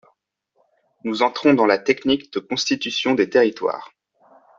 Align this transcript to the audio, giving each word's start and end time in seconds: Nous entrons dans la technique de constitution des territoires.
Nous 1.03 1.21
entrons 1.21 1.53
dans 1.53 1.67
la 1.67 1.77
technique 1.77 2.33
de 2.33 2.39
constitution 2.39 3.13
des 3.13 3.29
territoires. 3.29 3.93